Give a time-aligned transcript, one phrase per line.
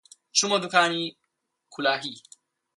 [0.37, 1.03] چوومە دووکانی
[1.73, 2.15] کولاهی